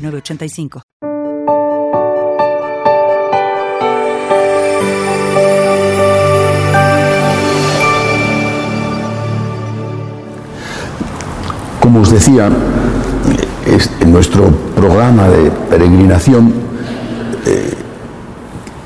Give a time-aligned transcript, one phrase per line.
[0.00, 0.82] 985.
[11.80, 12.50] Como os decía,
[14.00, 16.52] en nuestro programa de peregrinación,
[17.46, 17.74] eh,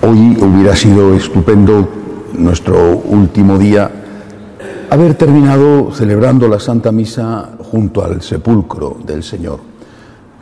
[0.03, 1.89] hoy hubiera sido estupendo
[2.33, 3.91] nuestro último día
[4.91, 9.74] haber terminado celebrando la Santa Misa junto al sepulcro del Señor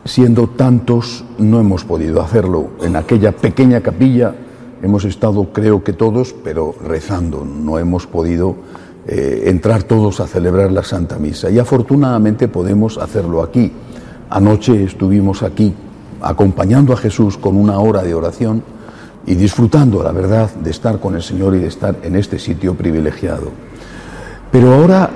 [0.04, 2.70] siendo tantos, no hemos podido hacerlo.
[2.82, 4.34] En aquella pequeña capilla
[4.82, 8.56] hemos estado, creo que todos, pero rezando, no hemos podido
[9.06, 11.50] eh, entrar todos a celebrar la Santa Misa.
[11.50, 13.72] Y afortunadamente podemos hacerlo aquí.
[14.30, 15.74] Anoche estuvimos aquí
[16.20, 18.62] acompañando a Jesús con una hora de oración
[19.26, 22.74] y disfrutando, la verdad, de estar con el Señor y de estar en este sitio
[22.74, 23.50] privilegiado.
[24.50, 25.10] Pero ahora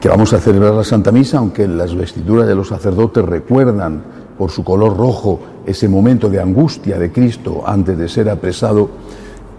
[0.00, 4.02] que vamos a celebrar la Santa Misa, aunque las vestiduras de los sacerdotes recuerdan
[4.38, 8.88] por su color rojo ese momento de angustia de Cristo antes de ser apresado,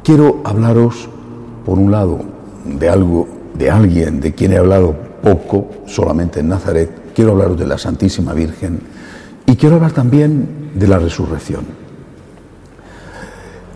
[0.03, 1.07] quiero hablaros,
[1.63, 2.19] por un lado,
[2.65, 7.67] de algo, de alguien de quien he hablado poco, solamente en Nazaret, quiero hablaros de
[7.67, 8.79] la Santísima Virgen
[9.45, 11.65] y quiero hablar también de la resurrección.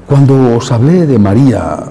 [0.08, 1.84] Cuando os hablé de María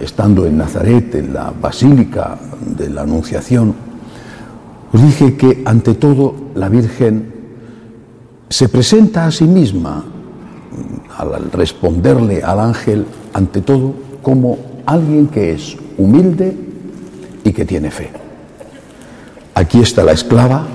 [0.00, 2.38] estando en Nazaret, en la Basílica
[2.76, 3.74] de la Anunciación,
[4.92, 7.32] os dije que ante todo la Virgen
[8.48, 10.04] se presenta a sí misma
[11.16, 16.56] al responderle al ángel, ante todo, como alguien que es humilde
[17.44, 18.10] y que tiene fe.
[19.54, 20.66] Aquí está la esclava,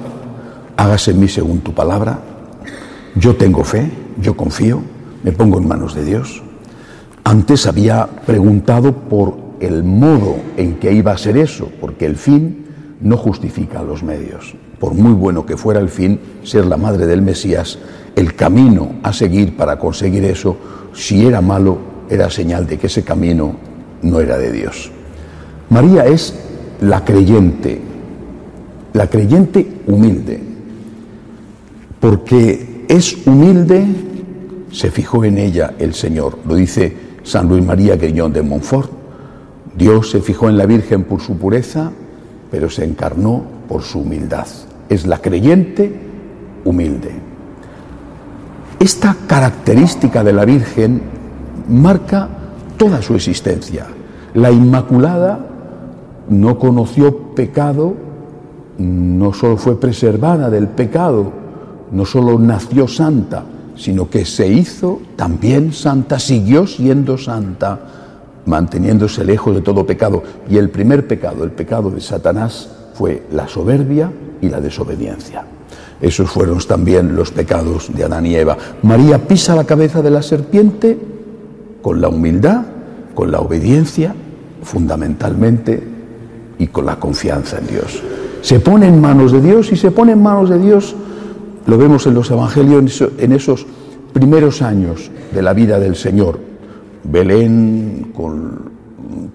[0.75, 2.19] hágase en mí según tu palabra,
[3.15, 3.91] yo tengo fe,
[4.21, 4.81] yo confío,
[5.23, 6.43] me pongo en manos de Dios.
[7.27, 12.67] Antes había preguntado por el modo en que iba a ser eso, porque el fin
[13.01, 14.55] no justifica los medios.
[14.79, 17.79] Por muy bueno que fuera el fin, ser la madre del Mesías,
[18.15, 20.55] el camino a seguir para conseguir eso,
[20.93, 21.77] si era malo,
[22.09, 23.57] era señal de que ese camino
[24.03, 24.89] no era de Dios.
[25.69, 26.33] María es
[26.79, 27.81] la creyente,
[28.93, 30.41] la creyente humilde,
[31.99, 33.85] porque es humilde,
[34.71, 38.89] se fijó en ella el Señor, lo dice San Luis María Guiñón de Montfort.
[39.77, 41.91] Dios se fijó en la Virgen por su pureza,
[42.49, 44.47] pero se encarnó por su humildad.
[44.87, 45.93] Es la creyente
[46.63, 47.11] humilde.
[48.79, 51.01] Esta característica de la Virgen
[51.67, 52.29] marca
[52.77, 53.87] toda su existencia.
[54.33, 55.45] La Inmaculada
[56.29, 57.93] no conoció pecado,
[58.77, 61.33] no solo fue preservada del pecado,
[61.91, 63.43] no solo nació santa,
[63.77, 67.79] sino que se hizo también santa, siguió siendo santa,
[68.45, 70.23] manteniéndose lejos de todo pecado.
[70.49, 74.11] Y el primer pecado, el pecado de Satanás, fue la soberbia
[74.41, 75.45] y la desobediencia.
[76.01, 78.57] Esos fueron también los pecados de Adán y Eva.
[78.83, 80.97] María pisa la cabeza de la serpiente
[81.81, 82.63] con la humildad,
[83.13, 84.13] con la obediencia,
[84.63, 85.97] fundamentalmente,
[86.59, 88.01] y con la confianza en Dios.
[88.41, 90.95] Se pone en manos de Dios y se pone en manos de Dios
[91.67, 93.65] lo vemos en los evangelios en esos
[94.13, 96.39] primeros años de la vida del Señor.
[97.03, 98.77] Belén con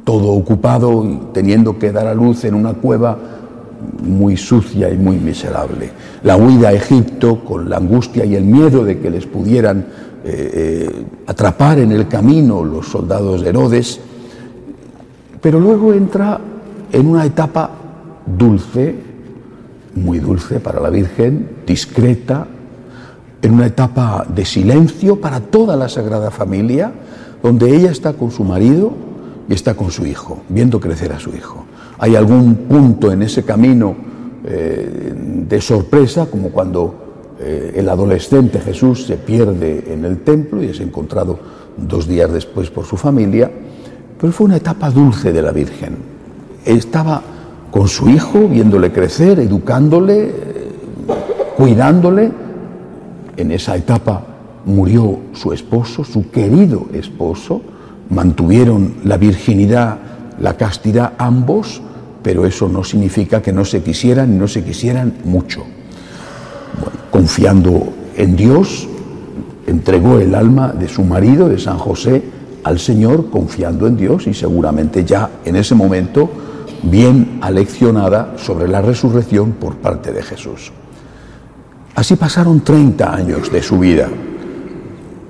[0.05, 3.17] todo ocupado, teniendo que dar a luz en una cueva
[4.03, 5.91] muy sucia y muy miserable.
[6.25, 9.87] La huida a Egipto con la angustia y el miedo de que les pudieran
[10.25, 14.01] eh, eh, atrapar en el camino los soldados de Herodes.
[15.41, 16.41] Pero luego entra
[16.93, 17.71] en una etapa
[18.27, 19.12] dulce,
[19.95, 22.47] muy dulce para la Virgen, discreta,
[23.43, 26.93] en una etapa de silencio para toda la Sagrada Familia,
[27.43, 28.93] donde ella está con su marido
[29.49, 31.65] y está con su hijo, viendo crecer a su hijo.
[31.99, 33.97] Hay algún punto en ese camino
[34.45, 35.13] eh,
[35.49, 40.81] de sorpresa, como cuando eh, el adolescente Jesús se pierde en el templo y es
[40.81, 41.39] encontrado
[41.77, 43.51] dos días después por su familia,
[44.21, 45.97] pero fue una etapa dulce de la Virgen.
[46.65, 47.23] Estaba
[47.73, 50.31] con su hijo, viéndole crecer, educándole,
[51.57, 52.31] cuidándole.
[53.37, 54.25] En esa etapa
[54.67, 57.63] murió su esposo, su querido esposo,
[58.11, 59.97] mantuvieron la virginidad,
[60.39, 61.81] la castidad ambos,
[62.23, 65.65] pero eso no significa que no se quisieran y no se quisieran mucho.
[67.11, 68.89] confiando en Dios
[69.67, 72.23] entregó el alma de su marido, de San José,
[72.65, 76.29] al Señor confiando en Dios y seguramente ya en ese momento
[76.83, 80.73] bien aleccionada sobre la resurrección por parte de Jesús.
[81.95, 84.09] Así pasaron 30 años de su vida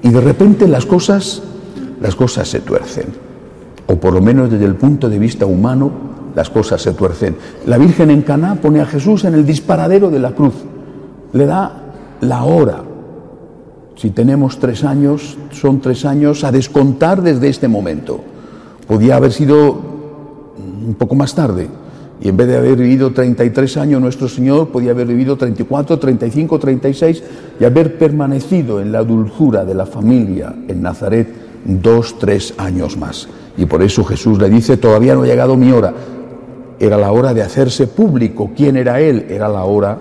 [0.02, 1.43] y de repente las cosas,
[2.00, 3.06] las cosas se tuercen,
[3.87, 5.90] o por lo menos desde el punto de vista humano,
[6.34, 7.37] las cosas se tuercen.
[7.66, 10.55] La Virgen en Caná pone a Jesús en el disparadero de la cruz,
[11.32, 11.82] le da
[12.20, 12.82] la hora.
[13.96, 18.20] Si tenemos tres años, son tres años a descontar desde este momento.
[18.87, 19.91] Podía haber sido
[20.87, 21.69] un poco más tarde,
[22.23, 26.58] y en vez de haber vivido 33 años nuestro Señor, podía haber vivido 34, 35,
[26.58, 27.23] 36
[27.58, 31.29] y haber permanecido en la dulzura de la familia en Nazaret
[31.64, 33.29] dos, tres años más.
[33.56, 35.93] Y por eso Jesús le dice, todavía no ha llegado mi hora.
[36.79, 38.52] Era la hora de hacerse público.
[38.56, 39.26] ¿Quién era Él?
[39.29, 39.99] Era la hora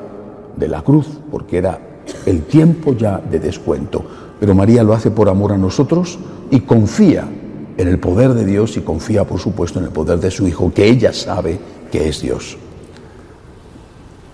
[0.56, 1.80] de la cruz, porque era
[2.28, 4.06] el tiempo ya de descuento.
[4.40, 6.20] Pero María lo hace por amor a nosotros
[6.52, 7.28] y confía
[7.78, 10.72] en el poder de Dios y confía, por supuesto, en el poder de su Hijo,
[10.74, 11.60] que ella sabe
[11.92, 12.58] que es Dios.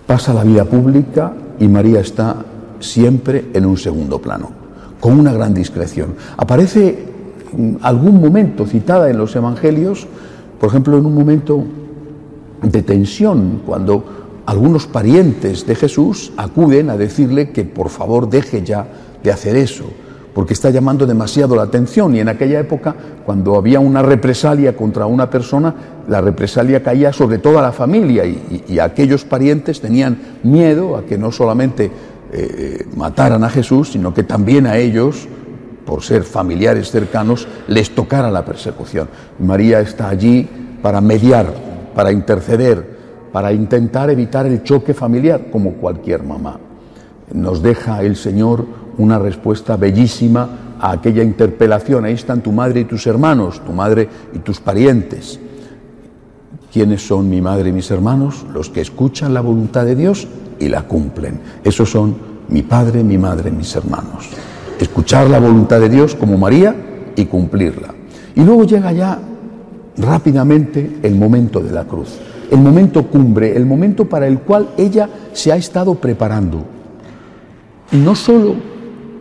[0.06, 2.36] Pasa la vida pública y María está
[2.80, 4.50] siempre en un segundo plano,
[5.00, 6.14] con una gran discreción.
[6.36, 7.06] Aparece
[7.52, 10.06] en algún momento citada en los Evangelios,
[10.60, 11.64] por ejemplo, en un momento
[12.62, 14.04] de tensión, cuando
[14.46, 18.86] algunos parientes de Jesús acuden a decirle que por favor deje ya
[19.22, 19.84] de hacer eso
[20.38, 22.94] porque está llamando demasiado la atención y en aquella época
[23.26, 25.74] cuando había una represalia contra una persona,
[26.06, 31.32] la represalia caía sobre toda la familia y, aquellos parientes tenían miedo a que no
[31.32, 31.90] solamente
[32.32, 35.26] eh, mataran a Jesús, sino que también a ellos,
[35.84, 39.08] por ser familiares cercanos, les tocara la persecución.
[39.40, 40.48] María está allí
[40.80, 41.52] para mediar,
[41.96, 42.96] para interceder,
[43.32, 46.60] para intentar evitar el choque familiar, como cualquier mamá.
[47.32, 52.04] Nos deja el Señor una respuesta bellísima a aquella interpelación.
[52.04, 55.40] Ahí están tu madre y tus hermanos, tu madre y tus parientes.
[56.72, 58.44] ¿Quiénes son mi madre y mis hermanos?
[58.52, 60.28] Los que escuchan la voluntad de Dios
[60.58, 61.40] y la cumplen.
[61.64, 62.16] Esos son
[62.48, 64.28] mi padre, mi madre, mis hermanos.
[64.78, 66.74] Escuchar la voluntad de Dios como María
[67.16, 67.94] y cumplirla.
[68.34, 69.18] Y luego llega ya
[69.96, 72.18] rápidamente el momento de la cruz,
[72.50, 76.64] el momento cumbre, el momento para el cual ella se ha estado preparando.
[77.90, 78.54] Y no solo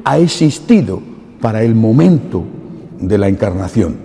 [0.07, 1.01] ha existido
[1.42, 2.45] para el momento
[2.98, 3.98] de la encarnación,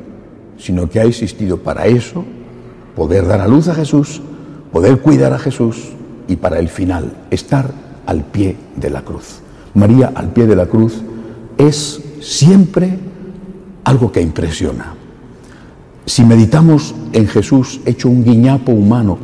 [0.58, 2.24] sino que ha existido para eso,
[2.96, 4.20] poder dar a luz a Jesús,
[4.72, 5.92] poder cuidar a Jesús
[6.26, 7.70] y para el final, estar
[8.04, 9.42] al pie de la cruz.
[9.74, 11.00] María al pie de la cruz
[11.56, 12.98] es siempre
[13.84, 14.94] algo que impresiona.
[16.04, 19.18] Si meditamos en Jesús hecho un guiñapo humano,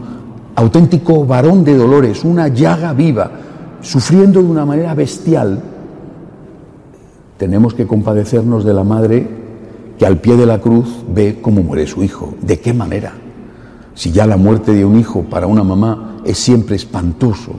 [0.55, 3.33] auténtico varón de dolores, una llaga viva,
[3.81, 5.61] sufriendo de una manera bestial,
[7.39, 9.27] tenemos que compadecernos de la madre
[9.99, 12.35] que al pie de la cruz ve cómo muere su hijo.
[12.43, 13.15] ¿De qué manera?
[13.95, 17.53] Si ya la muerte de un hijo para una mamá es siempre espantoso,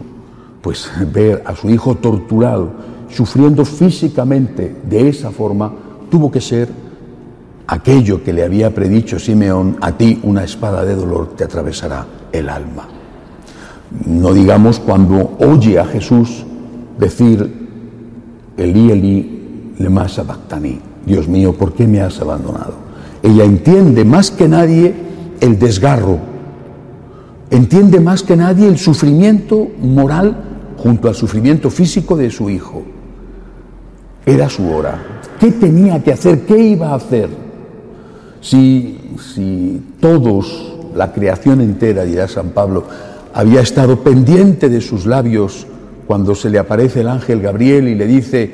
[0.62, 2.72] pues ver a su hijo torturado,
[3.10, 5.72] sufriendo físicamente de esa forma,
[6.12, 6.70] tuvo que ser
[7.68, 12.50] aquello que le había predicho Simeón, a ti una espada de dolor te atravesará el
[12.50, 12.88] alma.
[14.06, 16.46] No digamos cuando oye a Jesús
[16.98, 17.68] decir,
[18.58, 19.39] Elí, Elí,
[19.80, 20.80] le más abactaní.
[21.06, 22.74] Dios mío, ¿por qué me has abandonado?
[23.24, 24.94] Ella entiende más que nadie
[25.40, 26.20] el desgarro,
[27.50, 30.38] entiende más que nadie el sufrimiento moral
[30.78, 32.84] junto al sufrimiento físico de su hijo.
[34.26, 35.22] Era su hora.
[35.40, 36.42] ¿Qué tenía que hacer?
[36.42, 37.30] ¿Qué iba a hacer?
[38.42, 42.84] Si, si todos, la creación entera, dirá San Pablo,
[43.34, 45.66] había estado pendiente de sus labios
[46.08, 48.52] cuando se le aparece el ángel Gabriel y le dice,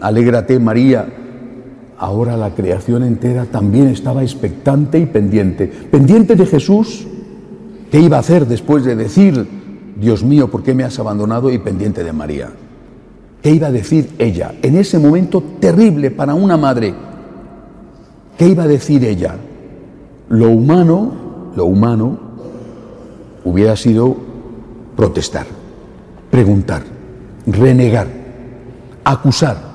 [0.00, 1.06] alégrate María,
[1.98, 5.66] ahora la creación entera también estaba expectante y pendiente.
[5.66, 7.06] Pendiente de Jesús,
[7.90, 9.46] ¿qué iba a hacer después de decir,
[9.96, 11.52] Dios mío, ¿por qué me has abandonado?
[11.52, 12.48] Y pendiente de María.
[13.42, 16.94] ¿Qué iba a decir ella en ese momento terrible para una madre?
[18.36, 19.36] ¿Qué iba a decir ella?
[20.30, 22.18] Lo humano, lo humano,
[23.44, 24.16] hubiera sido
[24.96, 25.46] protestar,
[26.30, 26.82] preguntar,
[27.46, 28.06] renegar,
[29.04, 29.69] acusar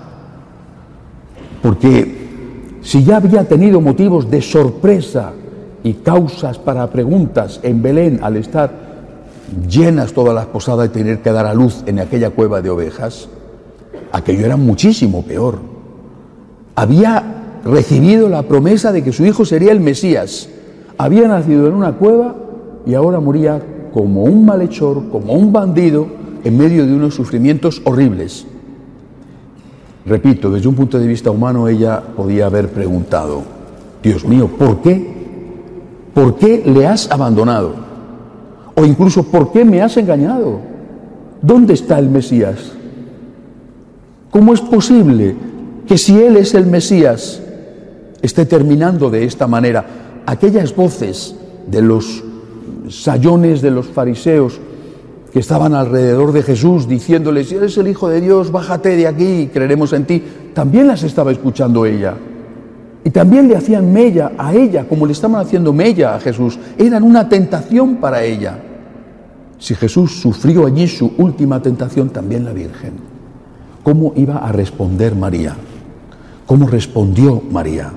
[1.65, 5.33] porque si ya había tenido motivos de sorpresa
[5.83, 8.69] y causas para preguntas en Belén al estar
[9.67, 13.29] llenas todas las posadas y tener que dar a luz en aquella cueva de ovejas,
[14.11, 15.57] aquello era muchísimo peor.
[16.75, 20.47] Había recibido la promesa de que su hijo sería el Mesías.
[20.99, 22.35] Había nacido en una cueva
[22.85, 23.59] y ahora moría
[23.91, 26.05] como un malhechor, como un bandido,
[26.43, 28.45] en medio de unos sufrimientos horribles.
[30.05, 33.41] Repito, desde un punto de vista humano ella podía haber preguntado,
[34.03, 35.15] Dios mío, ¿por qué?
[36.13, 37.73] ¿Por qué le has abandonado?
[38.75, 40.59] O incluso, ¿por qué me has engañado?
[41.41, 42.73] ¿Dónde está el Mesías?
[44.29, 45.35] ¿Cómo es posible
[45.87, 47.41] que si Él es el Mesías,
[48.21, 49.85] esté terminando de esta manera?
[50.25, 51.35] Aquellas voces
[51.67, 52.23] de los
[52.89, 54.59] sayones de los fariseos
[55.35, 59.41] que estaban alrededor de Jesús diciéndole, si eres el Hijo de Dios, bájate de aquí
[59.41, 60.23] y creeremos en ti,
[60.53, 62.13] también las estaba escuchando ella.
[63.03, 66.57] Y también le hacían mella a ella, como le estaban haciendo mella a Jesús.
[66.77, 68.59] Eran una tentación para ella.
[69.59, 72.93] Si Jesús sufrió allí su última tentación, también la Virgen.
[73.83, 75.53] ¿Cómo iba a responder María?
[76.45, 77.91] ¿Cómo respondió María?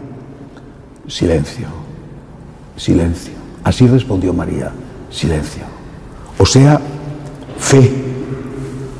[1.06, 1.68] Silencio,
[2.76, 3.34] silencio.
[3.62, 4.72] Así respondió María,
[5.08, 5.62] silencio.
[6.36, 6.80] O sea,
[7.58, 7.90] fe,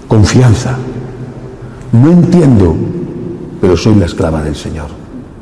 [0.06, 0.76] confianza.
[1.92, 2.74] No entiendo,
[3.60, 4.88] pero soy la esclava del Señor.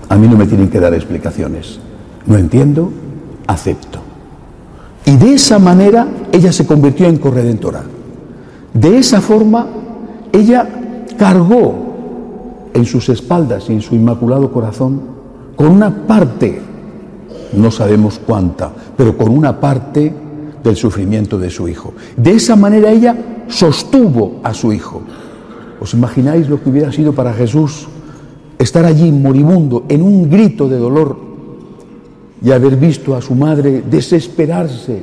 [0.09, 1.79] A mí no me tienen que dar explicaciones.
[2.27, 2.91] No entiendo,
[3.47, 4.01] acepto.
[5.05, 7.83] Y de esa manera ella se convirtió en corredentora.
[8.73, 9.67] De esa forma
[10.33, 10.69] ella
[11.17, 15.01] cargó en sus espaldas y en su inmaculado corazón
[15.57, 16.61] con una parte,
[17.55, 20.13] no sabemos cuánta, pero con una parte
[20.69, 21.95] del sufrimiento de su hijo.
[22.17, 23.17] De esa manera ella
[23.49, 25.03] sostuvo a su hijo.
[25.81, 27.87] ¿Os imagináis lo que hubiera sido para Jesús
[28.59, 31.17] estar allí moribundo en un grito de dolor
[32.43, 35.03] y haber visto a su madre desesperarse,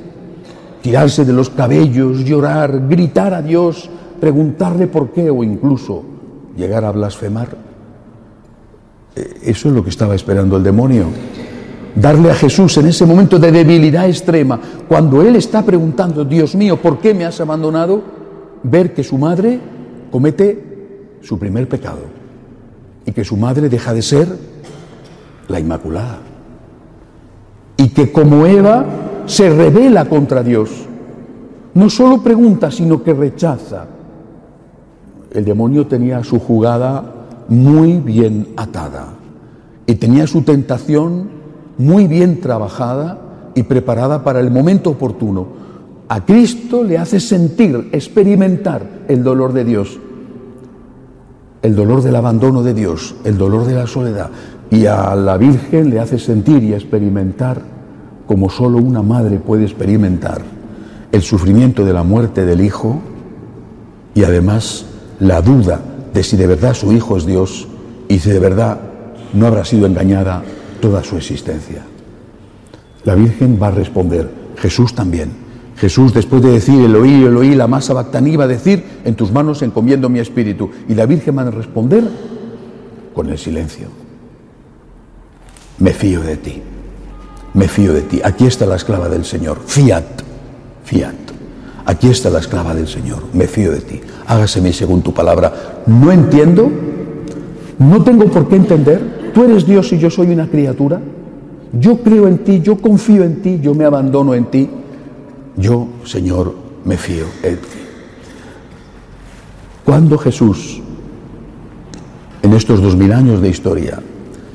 [0.81, 3.89] tirarse de los cabellos, llorar, gritar a Dios,
[4.19, 6.03] preguntarle por qué o incluso
[6.57, 7.57] llegar a blasfemar?
[9.15, 11.05] Eh, eso es lo que estaba esperando el demonio
[11.95, 16.77] darle a Jesús en ese momento de debilidad extrema, cuando Él está preguntando, Dios mío,
[16.77, 18.01] ¿por qué me has abandonado?
[18.63, 19.59] Ver que su madre
[20.11, 22.01] comete su primer pecado
[23.05, 24.27] y que su madre deja de ser
[25.47, 26.19] la Inmaculada.
[27.77, 28.85] Y que como Eva
[29.25, 30.69] se revela contra Dios,
[31.73, 33.87] no solo pregunta, sino que rechaza.
[35.31, 37.03] El demonio tenía su jugada
[37.49, 39.07] muy bien atada
[39.85, 41.42] y tenía su tentación
[41.77, 43.19] muy bien trabajada
[43.55, 45.47] y preparada para el momento oportuno.
[46.07, 49.99] A Cristo le hace sentir, experimentar el dolor de Dios,
[51.61, 54.29] el dolor del abandono de Dios, el dolor de la soledad.
[54.69, 57.61] Y a la Virgen le hace sentir y experimentar,
[58.27, 60.41] como solo una madre puede experimentar,
[61.11, 62.99] el sufrimiento de la muerte del Hijo
[64.15, 64.85] y además
[65.19, 65.79] la duda
[66.13, 67.67] de si de verdad su Hijo es Dios
[68.07, 68.79] y si de verdad
[69.33, 70.43] no habrá sido engañada
[70.83, 71.81] toda su existencia.
[73.05, 75.31] La Virgen va a responder, Jesús también.
[75.77, 79.15] Jesús, después de decir el oí, el oí, la masa bactaní, va a decir, en
[79.15, 80.71] tus manos encomiendo mi espíritu.
[80.89, 82.03] Y la Virgen va a responder
[83.13, 83.87] con el silencio.
[85.77, 86.61] Me fío de ti,
[87.53, 88.19] me fío de ti.
[88.21, 90.03] Aquí está la esclava del Señor, fiat,
[90.83, 91.15] fiat.
[91.85, 94.01] Aquí está la esclava del Señor, me fío de ti.
[94.27, 95.83] Hágaseme según tu palabra.
[95.87, 96.69] No entiendo,
[97.79, 101.01] no tengo por qué entender, tú eres Dios y yo soy una criatura.
[101.79, 104.69] Yo creo en ti, yo confío en ti, yo me abandono en ti.
[105.57, 106.53] Yo, Señor,
[106.85, 107.79] me fío en ti.
[109.83, 110.81] Cuando Jesús,
[112.41, 114.01] en estos dos mil años de historia,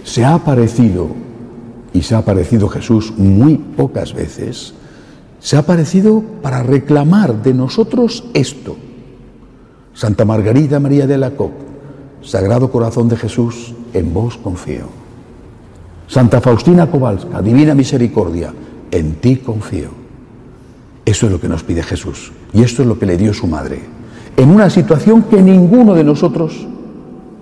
[0.04, 1.08] se ha aparecido,
[1.92, 4.74] y se ha aparecido Jesús muy pocas veces,
[5.40, 8.76] se ha aparecido para reclamar de nosotros esto.
[9.94, 11.66] Santa Margarita María de la Coque,
[12.22, 14.86] Sagrado Corazón de Jesús, en vos confío.
[16.06, 18.52] Santa Faustina Kowalska, Divina Misericordia,
[18.90, 19.90] en ti confío.
[21.04, 23.46] Eso es lo que nos pide Jesús y esto es lo que le dio su
[23.46, 23.80] madre,
[24.36, 26.66] en una situación que ninguno de nosotros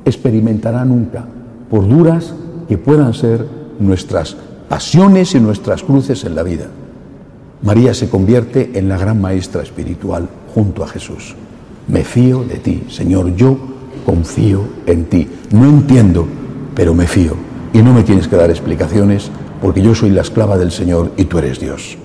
[0.05, 1.27] experimentará nunca,
[1.71, 2.35] por duras
[2.69, 3.47] que puedan ser
[3.79, 4.37] nuestras
[4.69, 6.67] pasiones y nuestras cruces en la vida.
[7.63, 11.35] María se convierte en la gran maestra espiritual junto a Jesús.
[11.89, 13.57] Me fío de ti, Señor, yo
[14.07, 15.29] confío en ti.
[15.51, 16.27] No entiendo,
[16.77, 17.33] pero me fío.
[17.73, 21.25] Y no me tienes que dar explicaciones porque yo soy la esclava del Señor y
[21.25, 21.99] tú eres Dios.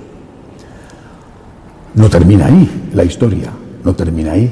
[1.94, 3.52] No termina ahí la historia,
[3.84, 4.52] no termina ahí.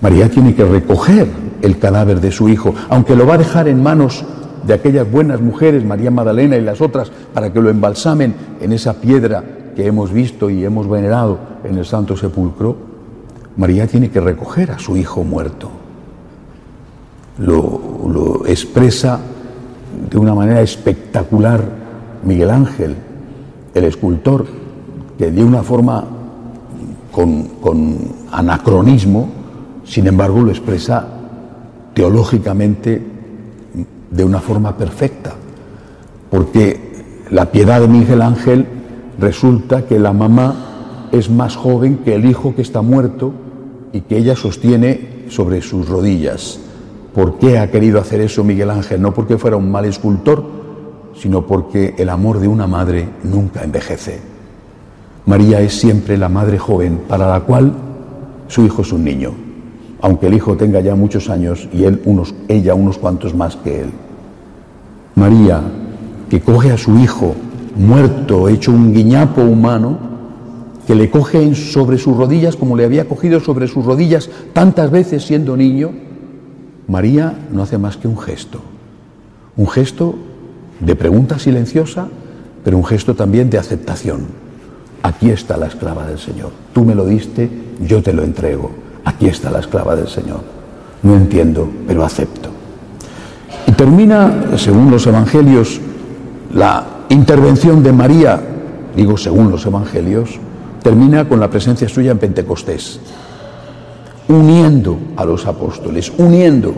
[0.00, 1.28] María tiene que recoger
[1.60, 4.24] el cadáver de su hijo, aunque lo va a dejar en manos
[4.66, 8.94] de aquellas buenas mujeres, María Magdalena y las otras, para que lo embalsamen en esa
[8.94, 9.44] piedra
[9.74, 12.76] que hemos visto y hemos venerado en el Santo Sepulcro.
[13.56, 15.85] María tiene que recoger a su hijo muerto
[17.38, 19.20] lo, expresa
[20.10, 21.62] de una manera espectacular
[22.24, 22.94] Miguel Ángel,
[23.74, 24.46] el escultor,
[25.18, 26.04] que de una forma
[27.10, 27.98] con, con,
[28.30, 29.28] anacronismo,
[29.84, 31.06] sin embargo lo expresa
[31.94, 33.02] teológicamente
[34.10, 35.32] de una forma perfecta,
[36.30, 36.86] porque
[37.30, 38.66] la piedad de Miguel Ángel
[39.18, 43.32] resulta que la mamá es más joven que el hijo que está muerto
[43.92, 46.60] y que ella sostiene sobre sus rodillas.
[47.16, 49.00] ¿Por qué ha querido hacer eso Miguel Ángel?
[49.00, 50.44] No porque fuera un mal escultor,
[51.14, 54.20] sino porque el amor de una madre nunca envejece.
[55.24, 57.72] María es siempre la madre joven para la cual
[58.48, 59.32] su hijo es un niño,
[60.02, 62.02] aunque el hijo tenga ya muchos años y él
[62.48, 63.90] ella unos cuantos más que él.
[65.14, 65.62] María,
[66.28, 67.34] que coge a su hijo
[67.76, 69.98] muerto, hecho un guiñapo humano,
[70.86, 75.24] que le coge sobre sus rodillas como le había cogido sobre sus rodillas tantas veces
[75.24, 76.04] siendo niño,
[76.88, 78.60] María no hace más que un gesto,
[79.56, 80.14] un gesto
[80.80, 82.08] de pregunta silenciosa,
[82.64, 84.26] pero un gesto también de aceptación.
[85.02, 86.50] Aquí está la esclava del Señor.
[86.72, 87.48] Tú me lo diste,
[87.80, 88.70] yo te lo entrego.
[89.04, 90.40] Aquí está la esclava del Señor.
[91.02, 92.50] No entiendo, pero acepto.
[93.66, 95.80] Y termina, según los evangelios,
[96.52, 98.40] la intervención de María,
[98.94, 100.38] digo según los evangelios,
[100.82, 103.00] termina con la presencia suya en Pentecostés,
[104.28, 106.74] uniendo a los apóstoles, uniendo,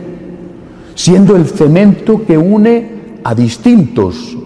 [0.94, 4.36] siendo el cemento que une a distintos,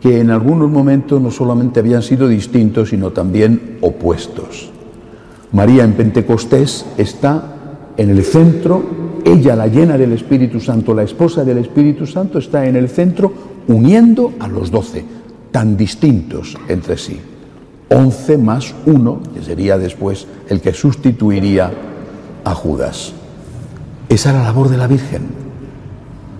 [0.00, 4.70] que en algunos momentos no solamente habían sido distintos, sino también opuestos.
[5.52, 7.56] María en Pentecostés está
[7.96, 8.82] en el centro,
[9.24, 13.32] ella la llena del Espíritu Santo, la esposa del Espíritu Santo está en el centro
[13.68, 15.04] uniendo a los doce,
[15.50, 17.20] tan distintos entre sí.
[17.90, 21.72] Once más uno, que sería después el que sustituiría
[22.44, 23.12] a Judas.
[24.08, 25.22] Esa era la labor de la Virgen.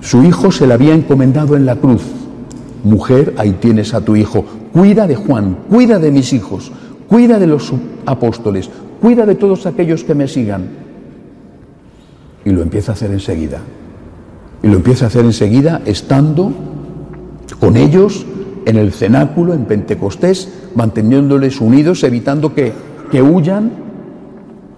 [0.00, 2.02] Su hijo se le había encomendado en la cruz.
[2.84, 4.44] Mujer, ahí tienes a tu hijo.
[4.72, 6.70] Cuida de Juan, cuida de mis hijos,
[7.08, 7.72] cuida de los
[8.06, 10.68] apóstoles, cuida de todos aquellos que me sigan.
[12.44, 13.58] Y lo empieza a hacer enseguida.
[14.62, 16.52] Y lo empieza a hacer enseguida estando
[17.58, 18.24] con ellos
[18.66, 22.72] en el cenáculo, en Pentecostés, manteniéndoles unidos, evitando que,
[23.10, 23.70] que huyan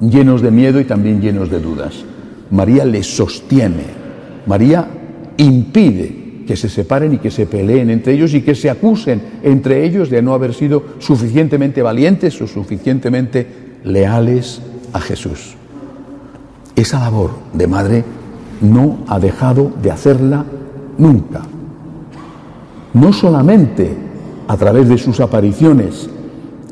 [0.00, 2.04] llenos de miedo y también llenos de dudas.
[2.50, 3.84] María les sostiene,
[4.46, 4.88] María
[5.36, 9.84] impide que se separen y que se peleen entre ellos y que se acusen entre
[9.84, 13.46] ellos de no haber sido suficientemente valientes o suficientemente
[13.84, 14.60] leales
[14.92, 15.54] a Jesús.
[16.74, 18.04] Esa labor de madre
[18.60, 20.44] no ha dejado de hacerla
[20.98, 21.42] nunca
[22.94, 23.94] no solamente
[24.48, 26.08] a través de sus apariciones,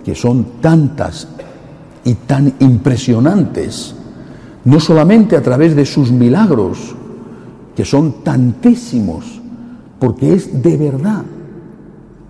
[0.05, 1.29] que son tantas
[2.05, 3.95] y tan impresionantes,
[4.65, 6.95] no solamente a través de sus milagros,
[7.75, 9.41] que son tantísimos,
[9.99, 11.25] porque es de verdad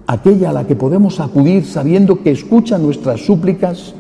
[0.07, 3.95] aquella a la que podemos acudir sabiendo que escucha nuestras súplicas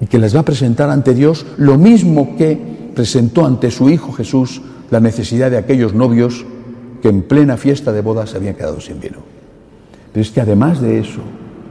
[0.00, 2.58] y que les va a presentar ante Dios lo mismo que
[2.94, 6.46] presentó ante su Hijo Jesús la necesidad de aquellos novios
[7.02, 9.18] que en plena fiesta de bodas se habían quedado sin vino.
[10.12, 11.20] Pero es que además de eso,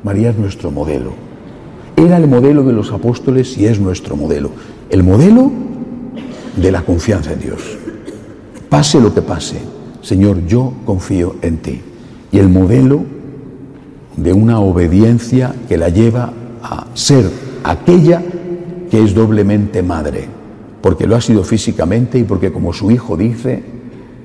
[0.03, 1.13] María es nuestro modelo.
[1.95, 4.51] Era el modelo de los apóstoles y es nuestro modelo.
[4.89, 5.51] El modelo
[6.57, 7.77] de la confianza en Dios.
[8.69, 9.57] Pase lo que pase,
[10.01, 11.81] Señor, yo confío en ti.
[12.31, 13.05] Y el modelo
[14.17, 17.29] de una obediencia que la lleva a ser
[17.63, 18.21] aquella
[18.89, 20.25] que es doblemente madre,
[20.81, 23.63] porque lo ha sido físicamente y porque como su hijo dice,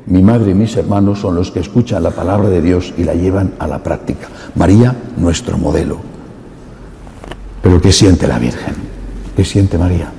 [0.07, 3.15] mi madre y mis hermanos son los que escuchan la palabra de Dios y la
[3.15, 4.29] llevan a la práctica.
[4.55, 5.99] María, nuestro modelo.
[7.61, 8.75] Pero ¿qué siente la Virgen?
[9.37, 10.11] ¿Qué siente María?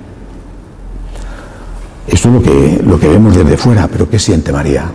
[2.05, 4.91] Esto es lo que, lo que vemos desde fuera, pero ¿qué siente María?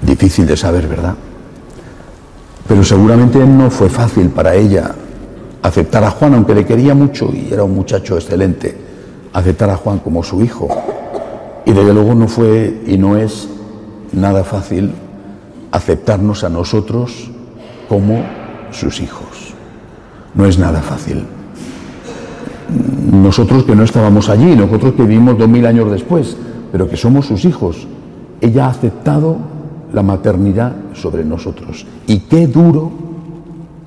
[0.00, 1.14] Difícil de saber, ¿verdad?
[2.66, 4.94] Pero seguramente no fue fácil para ella
[5.62, 8.76] aceptar a Juan, aunque le quería mucho y era un muchacho excelente,
[9.32, 10.68] aceptar a Juan como su hijo.
[11.66, 13.48] Y desde luego no fue y no es
[14.12, 14.92] nada fácil
[15.72, 17.30] aceptarnos a nosotros
[17.88, 18.24] como
[18.70, 19.54] sus hijos.
[20.34, 21.24] No es nada fácil.
[23.12, 26.36] Nosotros que no estábamos allí, nosotros que vivimos dos mil años después,
[26.72, 27.86] pero que somos sus hijos,
[28.40, 29.38] ella ha aceptado
[29.92, 31.86] la maternidad sobre nosotros.
[32.06, 32.90] Y qué duro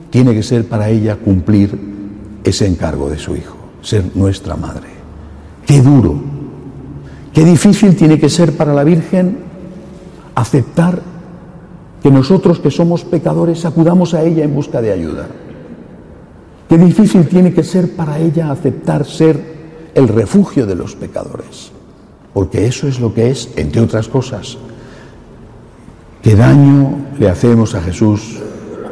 [0.10, 1.77] tiene que ser para ella cumplir
[2.43, 4.88] ese encargo de su hijo, ser nuestra madre.
[5.65, 6.15] Qué duro,
[7.34, 9.48] qué difícil tiene que ser para la Virgen
[10.35, 11.01] aceptar
[12.01, 15.27] que nosotros que somos pecadores acudamos a ella en busca de ayuda.
[16.67, 19.59] Qué difícil tiene que ser para ella aceptar ser
[19.95, 21.71] el refugio de los pecadores,
[22.33, 24.57] porque eso es lo que es, entre otras cosas,
[26.21, 28.39] qué daño le hacemos a Jesús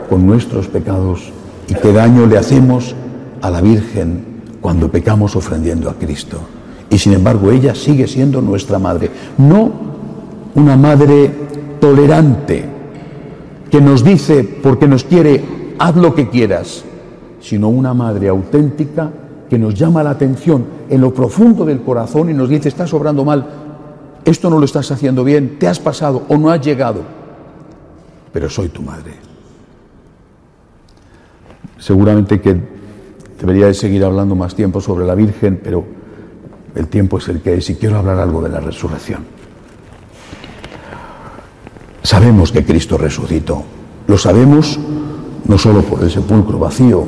[0.10, 1.32] con nuestros pecados
[1.70, 2.96] y qué daño le hacemos
[3.42, 4.26] a la Virgen
[4.60, 6.40] cuando pecamos ofrendiendo a Cristo.
[6.90, 9.12] Y sin embargo ella sigue siendo nuestra madre.
[9.38, 9.87] No
[10.58, 11.32] una madre
[11.80, 12.66] tolerante
[13.70, 15.44] que nos dice, porque nos quiere,
[15.78, 16.84] haz lo que quieras,
[17.40, 19.12] sino una madre auténtica
[19.48, 23.24] que nos llama la atención en lo profundo del corazón y nos dice, estás obrando
[23.24, 23.46] mal,
[24.26, 27.02] esto no lo estás haciendo bien, te has pasado o no has llegado,
[28.34, 29.14] pero soy tu madre.
[31.78, 32.60] Seguramente que
[33.40, 35.86] debería de seguir hablando más tiempo sobre la Virgen, pero
[36.74, 39.37] el tiempo es el que es y quiero hablar algo de la resurrección.
[42.08, 43.64] Sabemos que Cristo resucitó,
[44.08, 44.80] lo sabemos
[45.44, 47.04] no solo por el sepulcro vacío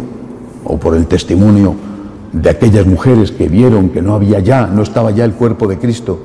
[0.65, 1.73] o por el testimonio
[2.33, 5.77] de aquellas mujeres que vieron que no había ya, no estaba ya el cuerpo de
[5.77, 6.19] Cristo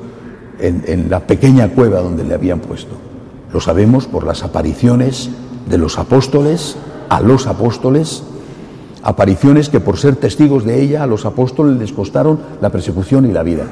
[0.58, 2.96] en, en la pequeña cueva donde le habían puesto.
[3.52, 5.30] Lo sabemos por las apariciones
[5.70, 6.76] de los apóstoles
[7.08, 8.24] a los apóstoles,
[9.04, 13.30] apariciones que por ser testigos de ella a los apóstoles les costaron la persecución y
[13.30, 13.66] la vida.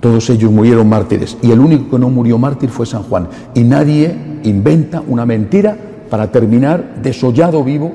[0.00, 3.28] Todos ellos murieron mártires y el único que no murió mártir fue San Juan.
[3.54, 5.76] Y nadie inventa una mentira
[6.08, 7.92] para terminar desollado vivo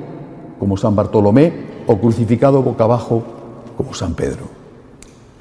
[0.59, 1.53] como San Bartolomé
[1.87, 3.23] o crucificado boca abajo
[3.77, 4.43] como San Pedro.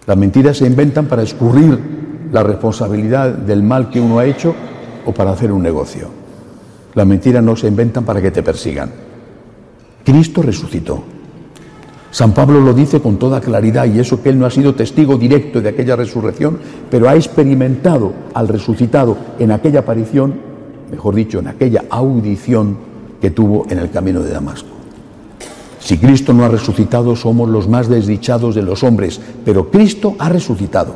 [0.07, 1.79] Las mentiras se inventan para escurrir
[2.33, 4.55] la responsabilidad del mal que uno ha hecho
[5.05, 6.09] o para hacer un negocio.
[6.94, 8.90] Las mentiras no se inventan para que te persigan.
[10.05, 11.03] Cristo resucitó.
[12.12, 15.16] San Pablo lo dice con toda claridad y eso que él no ha sido testigo
[15.16, 16.59] directo de aquella resurrección,
[16.90, 20.35] pero ha experimentado al resucitado en aquella aparición,
[20.90, 22.77] mejor dicho, en aquella audición
[23.18, 24.68] que tuvo en el camino de Damasco.
[25.79, 30.29] Si Cristo no ha resucitado, somos los más desdichados de los hombres, pero Cristo ha
[30.29, 30.92] resucitado.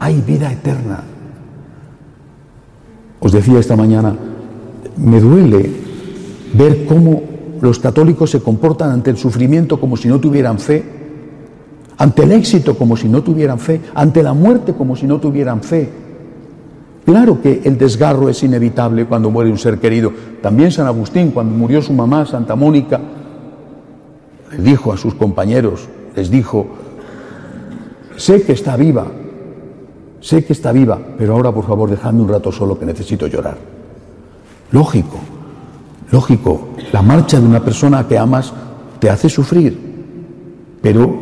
[0.00, 1.04] Hay vida eterna.
[3.20, 4.16] Os decía esta mañana,
[4.96, 5.70] me duele
[6.54, 10.84] ver cómo los católicos se comportan ante el sufrimiento como si no tuvieran fe,
[11.98, 15.62] ante el éxito como si no tuvieran fe, ante la muerte como si no tuvieran
[15.62, 15.88] fe.
[17.04, 20.12] Claro que el desgarro es inevitable cuando muere un ser querido.
[20.42, 23.00] También San Agustín, cuando murió su mamá, Santa Mónica,
[24.58, 26.66] dijo a sus compañeros, les dijo,
[28.16, 29.06] sé que está viva,
[30.20, 33.56] sé que está viva, pero ahora por favor dejadme un rato solo que necesito llorar.
[34.72, 35.18] Lógico,
[36.10, 38.52] lógico, la marcha de una persona que amas
[38.98, 39.78] te hace sufrir,
[40.82, 41.14] pero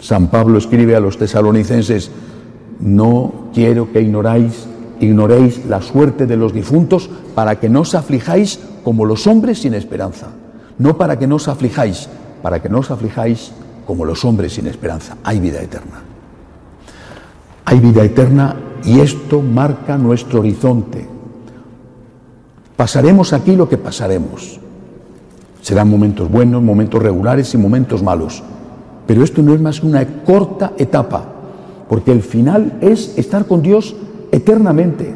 [0.00, 2.10] San Pablo escribe a los tesalonicenses,
[2.80, 4.66] no quiero que ignoráis,
[5.00, 9.74] ignoréis la suerte de los difuntos para que no os aflijáis como los hombres sin
[9.74, 10.28] esperanza
[10.78, 12.08] no para que no os aflijáis,
[12.42, 13.52] para que no os aflijáis
[13.86, 15.16] como los hombres sin esperanza.
[15.22, 16.02] Hay vida eterna.
[17.64, 21.06] Hay vida eterna y esto marca nuestro horizonte.
[22.76, 24.60] Pasaremos aquí lo que pasaremos.
[25.60, 28.42] Serán momentos buenos, momentos regulares y momentos malos.
[29.06, 31.24] Pero esto no es más que una corta etapa,
[31.88, 33.94] porque el final es estar con Dios
[34.30, 35.14] eternamente.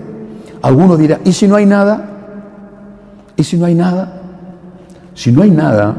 [0.62, 2.10] Alguno dirá, ¿y si no hay nada?
[3.36, 4.22] ¿Y si no hay nada?
[5.14, 5.96] Si no hay nada,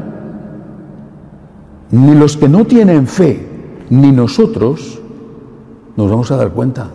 [1.90, 3.46] ni los que no tienen fe,
[3.90, 5.00] ni nosotros,
[5.96, 6.88] nos vamos a dar cuenta.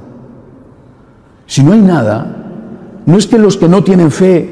[1.45, 2.42] Si no hay nada,
[3.05, 4.49] no es que los que no tienen fe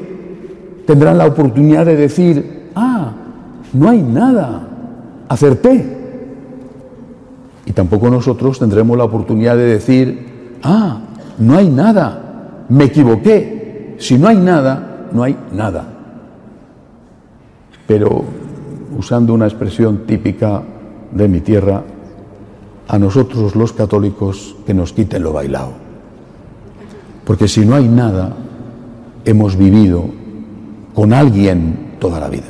[0.86, 3.12] tendrán la oportunidad de decir, ah,
[3.72, 4.68] no hay nada,
[5.28, 5.98] acerté.
[7.64, 11.00] Y tampoco nosotros tendremos la oportunidad de decir, ah,
[11.38, 13.96] no hay nada, me equivoqué.
[13.98, 15.92] Si no hay nada, no hay nada
[17.92, 18.24] pero
[18.96, 20.62] usando una expresión típica
[21.10, 21.82] de mi tierra,
[22.88, 25.72] a nosotros los católicos que nos quiten lo bailado.
[27.24, 28.34] Porque si no hay nada,
[29.24, 30.04] hemos vivido
[30.94, 32.48] con alguien toda la vida,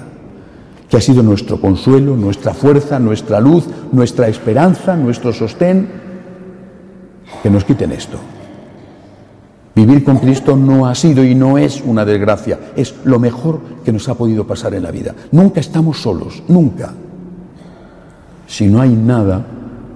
[0.88, 5.88] que ha sido nuestro consuelo, nuestra fuerza, nuestra luz, nuestra esperanza, nuestro sostén,
[7.42, 8.18] que nos quiten esto.
[9.74, 13.92] Vivir con Cristo no ha sido y no es una desgracia, es lo mejor que
[13.92, 15.14] nos ha podido pasar en la vida.
[15.30, 16.92] Nunca estamos solos, nunca.
[18.46, 19.44] Si no hay nada,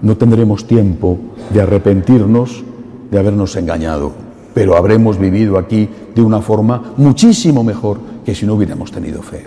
[0.00, 1.18] no tendremos tiempo
[1.52, 2.64] de arrepentirnos
[3.10, 4.25] de habernos engañado,
[4.56, 9.44] pero habremos vivido aquí de una forma muchísimo mejor que si no hubiéramos tenido fe.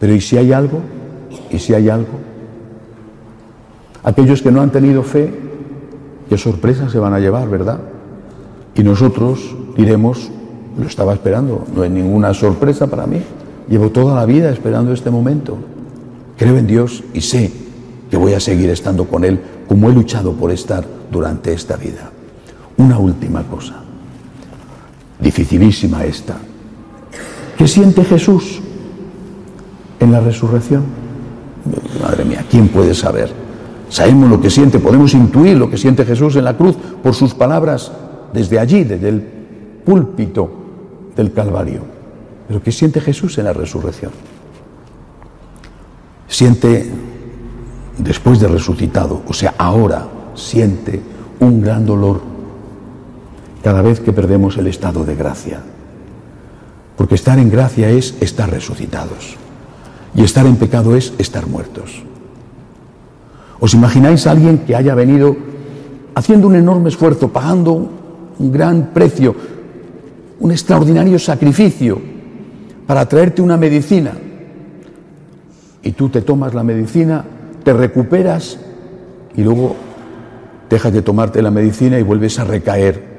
[0.00, 0.80] Pero ¿y si hay algo?
[1.50, 2.08] ¿Y si hay algo?
[4.02, 5.30] Aquellos que no han tenido fe,
[6.30, 7.78] qué sorpresa se van a llevar, ¿verdad?
[8.74, 10.30] Y nosotros diremos,
[10.78, 13.20] lo estaba esperando, no es ninguna sorpresa para mí.
[13.68, 15.58] Llevo toda la vida esperando este momento.
[16.38, 17.52] Creo en Dios y sé
[18.10, 22.10] que voy a seguir estando con Él como he luchado por estar durante esta vida.
[22.78, 23.79] Una última cosa,
[25.20, 26.36] dificilísima esta.
[27.56, 28.60] ¿Qué siente Jesús
[29.98, 30.84] en la resurrección?
[32.02, 33.30] Madre mía, ¿quién puede saber?
[33.90, 37.34] Sabemos lo que siente, podemos intuir lo que siente Jesús en la cruz por sus
[37.34, 37.92] palabras
[38.32, 39.20] desde allí, desde el
[39.84, 40.50] púlpito
[41.16, 41.80] del Calvario.
[42.46, 44.12] Pero ¿qué siente Jesús en la resurrección?
[46.28, 46.88] Siente,
[47.98, 51.00] después de resucitado, o sea, ahora siente
[51.40, 52.29] un gran dolor
[53.62, 55.60] cada vez que perdemos el estado de gracia.
[56.96, 59.36] Porque estar en gracia es estar resucitados.
[60.14, 62.02] Y estar en pecado es estar muertos.
[63.60, 65.36] ¿Os imagináis a alguien que haya venido
[66.14, 67.90] haciendo un enorme esfuerzo, pagando
[68.38, 69.34] un gran precio,
[70.40, 72.00] un extraordinario sacrificio
[72.86, 74.12] para traerte una medicina?
[75.82, 77.24] Y tú te tomas la medicina,
[77.62, 78.58] te recuperas
[79.36, 79.76] y luego
[80.68, 83.09] dejas de tomarte la medicina y vuelves a recaer.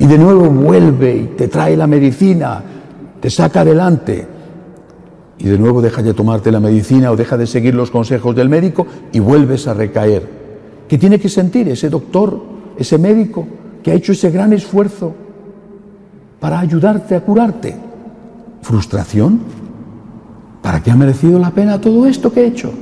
[0.00, 2.62] Y de nuevo vuelve y te trae la medicina,
[3.20, 4.26] te saca adelante
[5.38, 8.48] y de nuevo dejas de tomarte la medicina o deja de seguir los consejos del
[8.48, 10.26] médico y vuelves a recaer.
[10.88, 12.42] ¿Qué tiene que sentir ese doctor,
[12.78, 13.46] ese médico
[13.82, 15.14] que ha hecho ese gran esfuerzo
[16.40, 17.76] para ayudarte a curarte?
[18.62, 19.40] ¿Frustración?
[20.62, 22.72] ¿Para qué ha merecido la pena todo esto que he hecho?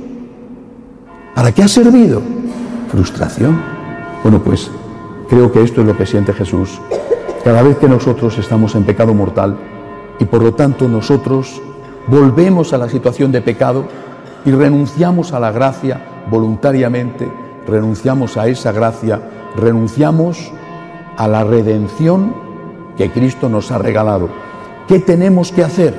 [1.35, 2.21] ¿Para qué ha servido?
[2.89, 3.61] ¿Frustración?
[4.23, 4.71] Bueno, pues
[5.29, 6.79] creo que esto es lo que siente Jesús
[7.49, 9.57] cada vez que nosotros estamos en pecado mortal
[10.19, 11.59] y por lo tanto nosotros
[12.05, 13.85] volvemos a la situación de pecado
[14.45, 17.27] y renunciamos a la gracia voluntariamente,
[17.65, 19.19] renunciamos a esa gracia,
[19.55, 20.51] renunciamos
[21.17, 22.35] a la redención
[22.95, 24.29] que Cristo nos ha regalado.
[24.87, 25.95] ¿Qué tenemos que hacer?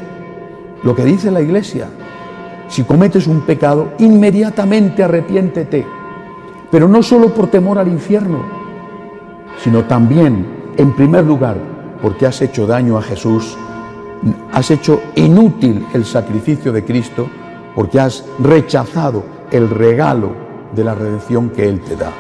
[0.85, 1.89] Lo que dice la Iglesia.
[2.69, 5.85] Si cometes un pecado, inmediatamente arrepiéntete.
[6.71, 8.39] Pero no solo por temor al infierno,
[9.59, 11.57] sino también, en primer lugar,
[12.03, 13.57] porque has hecho daño a Jesús
[14.53, 17.29] has hecho inútil el sacrificio de Cristo
[17.75, 20.33] porque has rechazado el regalo
[20.75, 22.13] de la redención que Él te da.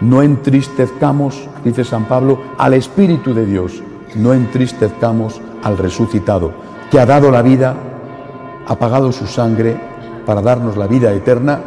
[0.00, 3.82] No entristezcamos, dice San Pablo, al Espíritu de Dios,
[4.14, 6.52] no entristezcamos al resucitado,
[6.90, 7.74] que ha dado la vida,
[8.66, 9.76] ha pagado su sangre
[10.26, 11.60] para darnos la vida eterna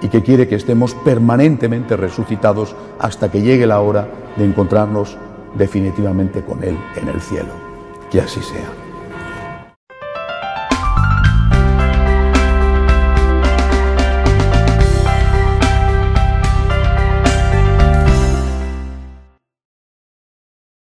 [0.00, 5.16] y que quiere que estemos permanentemente resucitados hasta que llegue la hora de encontrarnos
[5.58, 7.52] definitivamente con Él en el cielo.
[8.10, 8.77] Que así sea.